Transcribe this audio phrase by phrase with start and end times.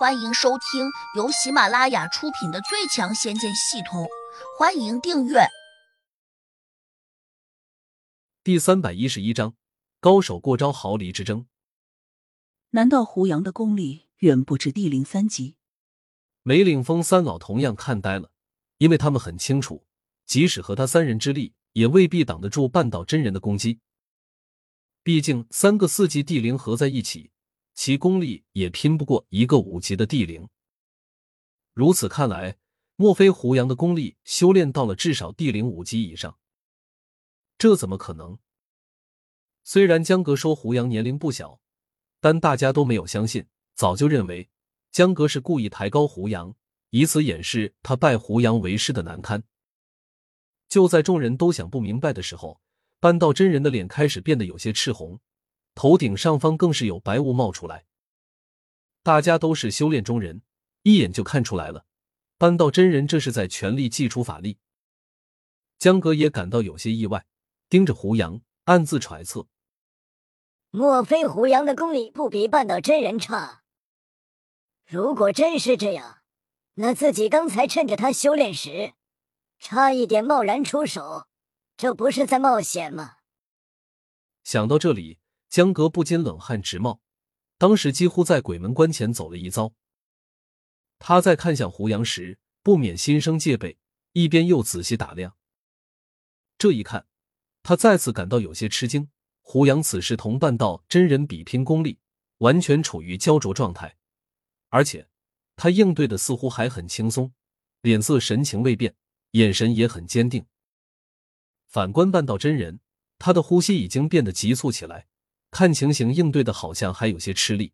[0.00, 4.04] 欢迎收听由喜马拉雅出品的《最强仙剑系统》，
[4.58, 5.40] 欢迎订阅。
[8.42, 9.54] 第三百一十一章，
[10.00, 11.46] 高手过招，毫厘之争。
[12.70, 15.56] 难道胡杨的功力远不止地灵三级？
[16.44, 18.30] 梅岭峰三老同样看呆了，
[18.78, 19.84] 因为他们很清楚，
[20.24, 23.80] 即使和他三人之力，也未必挡得住半岛真人的攻击。
[25.02, 27.30] 毕竟三个四级地灵合在一起。
[27.82, 30.50] 其功力也拼不过一个五级的地灵。
[31.72, 32.58] 如此看来，
[32.96, 36.38] 莫非胡杨的功力修炼到了至少地灵五级以上？
[37.56, 38.38] 这怎么可能？
[39.64, 41.58] 虽然江格说胡杨年龄不小，
[42.20, 44.50] 但大家都没有相信，早就认为
[44.92, 46.54] 江格是故意抬高胡杨，
[46.90, 49.42] 以此掩饰他拜胡杨为师的难堪。
[50.68, 52.60] 就在众人都想不明白的时候，
[52.98, 55.18] 半道真人的脸开始变得有些赤红。
[55.80, 57.86] 头顶上方更是有白雾冒出来，
[59.02, 60.42] 大家都是修炼中人，
[60.82, 61.86] 一眼就看出来了。
[62.36, 64.58] 半道真人这是在全力祭出法力。
[65.78, 67.24] 江哥也感到有些意外，
[67.70, 69.46] 盯着胡杨，暗自揣测：
[70.68, 73.62] 莫非胡杨的功力不比半道真人差？
[74.84, 76.18] 如果真是这样，
[76.74, 78.92] 那自己刚才趁着他修炼时，
[79.58, 81.26] 差一点贸然出手，
[81.78, 83.14] 这不是在冒险吗？
[84.44, 85.19] 想到这里。
[85.50, 87.00] 江格不禁冷汗直冒，
[87.58, 89.74] 当时几乎在鬼门关前走了一遭。
[91.00, 93.76] 他在看向胡杨时，不免心生戒备，
[94.12, 95.36] 一边又仔细打量。
[96.56, 97.08] 这一看，
[97.64, 99.10] 他再次感到有些吃惊。
[99.40, 101.98] 胡杨此时同半道真人比拼功力，
[102.38, 103.96] 完全处于焦灼状态，
[104.68, 105.08] 而且
[105.56, 107.32] 他应对的似乎还很轻松，
[107.80, 108.94] 脸色神情未变，
[109.32, 110.46] 眼神也很坚定。
[111.66, 112.78] 反观半道真人，
[113.18, 115.08] 他的呼吸已经变得急促起来。
[115.50, 117.72] 看情形，应对的好像还有些吃力。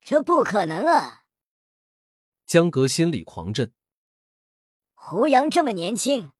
[0.00, 1.24] 这不可能啊！
[2.46, 3.72] 江格心里狂震。
[4.94, 6.32] 胡杨这么年轻，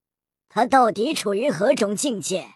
[0.49, 2.55] 他到底处于何种境界？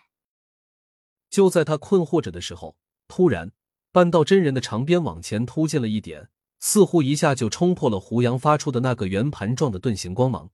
[1.30, 2.76] 就在他困惑着的时候，
[3.08, 3.52] 突然，
[3.90, 10.50] 半道真人的长鞭往前突进了一点，似乎一下就冲破了胡杨发出的那个圆盘状的盾形光芒。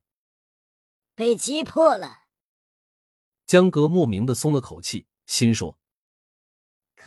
[1.14, 2.24] 被击破了。
[3.46, 5.77] 江格莫名的松了口气，心说。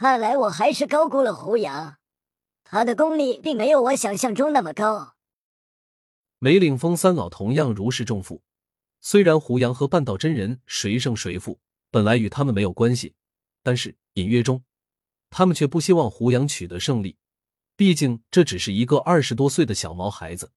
[0.01, 1.99] 看来我还是高估了胡杨，
[2.63, 5.15] 他的功力并没有我想象中那么高。
[6.39, 8.41] 梅岭峰三老同样如释重负。
[8.99, 11.59] 虽然胡杨和半道真人谁胜谁负
[11.91, 13.13] 本来与他们没有关系，
[13.61, 14.63] 但是隐约中，
[15.29, 17.19] 他们却不希望胡杨取得胜利。
[17.75, 20.51] 毕竟这只是一个二十多岁的小毛孩子，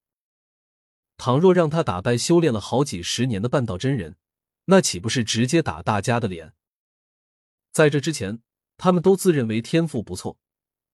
[1.18, 4.16] 倘若让他打败修炼了好几十年的半道真人，
[4.64, 6.54] 那岂不是直接打大家的脸？
[7.70, 8.40] 在这之前。
[8.76, 10.38] 他们都自认为天赋不错，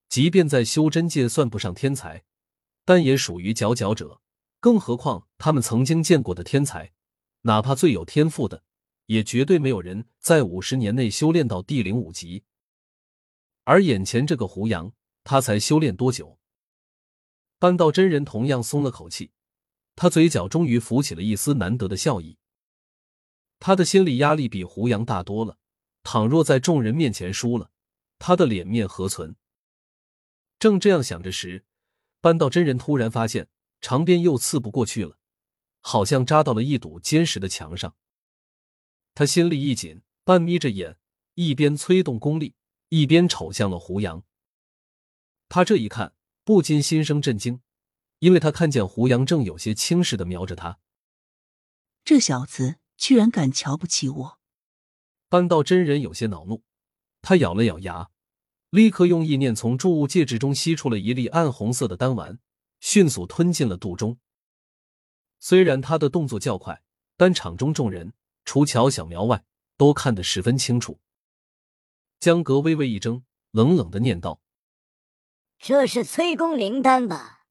[0.09, 2.23] 即便在修真界算不上天才，
[2.85, 4.21] 但也属于佼佼者。
[4.59, 6.93] 更何况他们曾经见过的天才，
[7.41, 8.63] 哪怕最有天赋的，
[9.07, 12.43] 也绝对没有人在五十年内修炼到地灵五级。
[13.63, 14.93] 而眼前这个胡杨，
[15.23, 16.37] 他才修炼多久？
[17.57, 19.31] 半道真人同样松了口气，
[19.95, 22.37] 他嘴角终于浮起了一丝难得的笑意。
[23.59, 25.57] 他的心理压力比胡杨大多了。
[26.03, 27.71] 倘若在众人面前输了，
[28.19, 29.35] 他的脸面何存？
[30.59, 31.65] 正这样想着时，
[32.19, 35.17] 扳道真人突然发现长鞭又刺不过去了，
[35.79, 37.95] 好像扎到了一堵坚实的墙上。
[39.13, 40.97] 他心里一紧，半眯着眼，
[41.33, 42.55] 一边催动功力，
[42.89, 44.23] 一边瞅向了胡杨。
[45.49, 47.61] 他这一看，不禁心生震惊，
[48.19, 50.79] 因为他看见胡杨正有些轻视的瞄着他。
[52.03, 54.40] 这小子居然敢瞧不起我！
[55.31, 56.61] 半道真人有些恼怒，
[57.21, 58.09] 他咬了咬牙，
[58.69, 62.37] 立刻用意念从注物戒指中吸出了一粒暗红色的丹丸，
[62.81, 64.19] 迅速吞进了肚中。
[65.39, 66.83] 虽然他的动作较快，
[67.15, 68.11] 但场中众人
[68.43, 69.45] 除乔小苗外，
[69.77, 70.99] 都看得十分清楚。
[72.19, 74.41] 江格微微一怔，冷冷的念道
[75.57, 77.45] ：“这是催宫灵丹吧？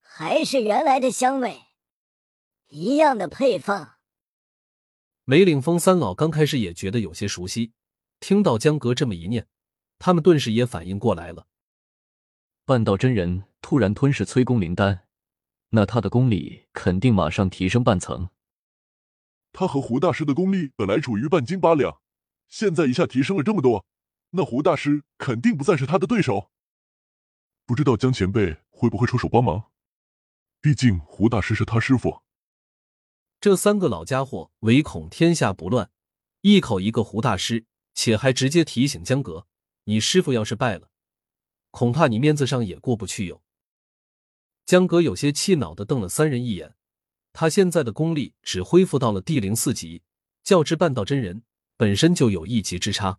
[0.00, 1.62] 还是原来的香味？
[2.68, 3.96] 一样的配方？”
[5.24, 7.72] 梅岭峰三老刚开始也觉得有些熟悉，
[8.18, 9.46] 听到江格这么一念，
[10.00, 11.46] 他们顿时也反应过来了。
[12.64, 15.06] 半道真人突然吞噬催功灵丹，
[15.70, 18.30] 那他的功力肯定马上提升半层。
[19.52, 22.00] 他和胡大师的功力本来处于半斤八两，
[22.48, 23.86] 现在一下提升了这么多，
[24.30, 26.50] 那胡大师肯定不再是他的对手。
[27.64, 29.70] 不知道江前辈会不会出手帮忙？
[30.60, 32.22] 毕竟胡大师是他师傅。
[33.42, 35.90] 这三个老家伙唯恐天下不乱，
[36.42, 39.48] 一口一个胡大师，且还直接提醒江格
[39.82, 40.90] ：“你师傅要是败了，
[41.72, 43.42] 恐怕你面子上也过不去哟。”
[44.64, 46.76] 江阁有些气恼的瞪了三人一眼。
[47.32, 50.02] 他现在的功力只恢复到了地灵四级，
[50.44, 51.42] 较之半道真人
[51.76, 53.18] 本身就有一级之差。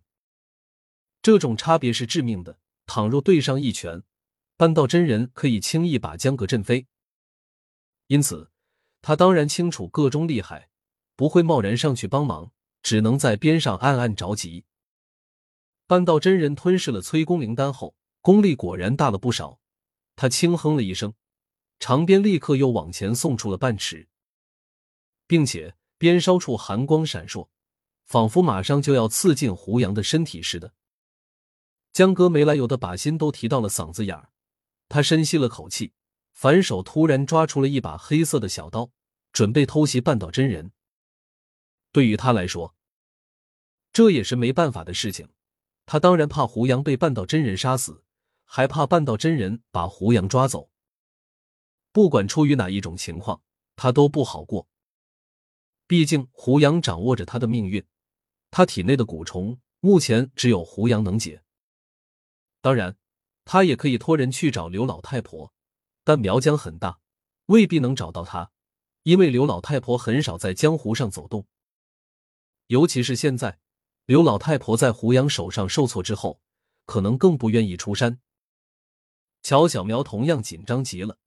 [1.20, 4.02] 这种差别是致命的，倘若对上一拳，
[4.56, 6.86] 半道真人可以轻易把江阁震飞。
[8.06, 8.50] 因此，
[9.06, 10.70] 他当然清楚个中厉害，
[11.14, 12.52] 不会贸然上去帮忙，
[12.82, 14.64] 只能在边上暗暗着急。
[15.86, 19.60] 半道真人吞噬了催功灵丹后，功力果然大了不少。
[20.16, 21.12] 他轻哼了一声。
[21.78, 24.08] 长鞭立刻又往前送出了半尺，
[25.26, 27.48] 并且鞭梢处寒光闪烁，
[28.06, 30.72] 仿佛马上就要刺进胡杨的身体似的。
[31.92, 34.30] 江哥没来由的把心都提到了嗓子眼儿，
[34.88, 35.92] 他深吸了口气，
[36.44, 38.90] 反手突然抓出了一把黑色的小刀，
[39.32, 40.72] 准备偷袭半岛真人。
[41.90, 42.76] 对于他来说，
[43.94, 45.30] 这也是没办法的事情。
[45.86, 48.04] 他当然怕胡杨被半岛真人杀死，
[48.44, 50.68] 还怕半岛真人把胡杨抓走。
[51.92, 53.40] 不管出于哪一种情况，
[53.74, 54.68] 他都不好过。
[55.86, 57.82] 毕竟胡杨掌握着他的命运，
[58.50, 61.42] 他体内的蛊虫目前只有胡杨能解。
[62.60, 62.98] 当然，
[63.46, 65.50] 他也可以托人去找刘老太婆，
[66.04, 67.00] 但苗疆很大，
[67.46, 68.52] 未必能找到他，
[69.02, 71.46] 因为刘老太婆很少在江湖上走动。
[72.68, 73.58] 尤其是现在，
[74.06, 76.40] 刘老太婆在胡杨手上受挫之后，
[76.86, 78.20] 可能更不愿意出山。
[79.42, 81.18] 乔小苗同样紧张极了。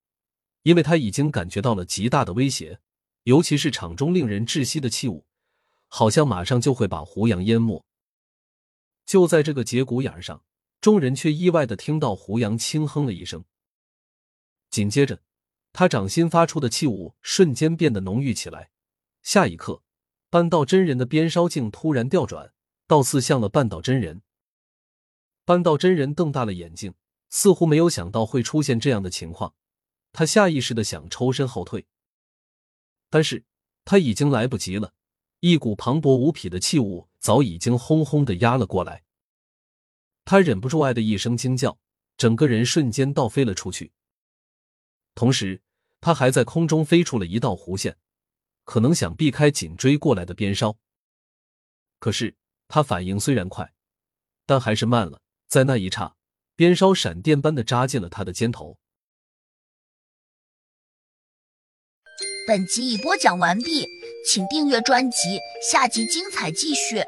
[0.63, 2.81] 因为他已经感觉到了极大的威胁，
[3.23, 5.25] 尤其是场中令人窒息的气雾，
[5.87, 7.85] 好像马上就会把胡杨淹没。
[9.05, 10.43] 就在这个节骨眼上，
[10.81, 13.45] 众人却意外的听到胡杨轻哼了一声，
[14.69, 15.21] 紧接着，
[15.73, 18.71] 他掌心发出的气雾瞬间变得浓郁起来。
[19.23, 19.83] 下一刻，
[20.29, 22.53] 半道真人的鞭梢竟突然调转，
[22.87, 24.21] 倒刺向了半道真人。
[25.45, 26.93] 半道真人瞪大了眼睛，
[27.29, 29.53] 似乎没有想到会出现这样的情况。
[30.13, 31.85] 他下意识的想抽身后退，
[33.09, 33.45] 但是
[33.85, 34.93] 他已经来不及了，
[35.39, 39.03] 一股磅礴无匹的气雾早已经轰轰的压了过来。
[40.25, 41.79] 他忍不住哎的一声惊叫，
[42.17, 43.93] 整个人瞬间倒飞了出去。
[45.17, 45.63] 同时，
[45.99, 47.97] 他还在空中飞出了一道弧线，
[48.65, 50.77] 可能想避开紧追过来的鞭梢。
[51.97, 52.35] 可是
[52.67, 53.73] 他反应虽然快，
[54.45, 55.19] 但还是慢了。
[55.47, 56.15] 在那一刹，
[56.55, 58.77] 鞭梢闪电般的扎进了他的肩头。
[62.47, 63.87] 本集已播讲完毕，
[64.23, 67.03] 请订阅专辑，下集精彩继续。